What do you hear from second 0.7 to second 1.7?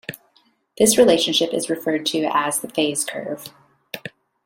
This relationship is